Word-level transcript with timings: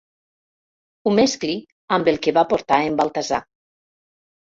Ho 1.09 1.13
mescli 1.19 1.59
amb 1.99 2.11
el 2.15 2.19
que 2.25 2.35
va 2.41 2.47
portar 2.57 2.83
en 2.91 3.01
Baltasar. 3.05 3.45